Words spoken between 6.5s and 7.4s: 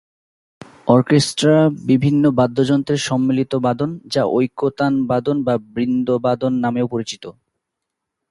নামেও পরিচিত।